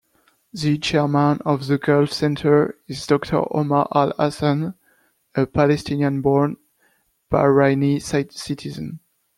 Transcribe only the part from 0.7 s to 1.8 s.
Chairman of the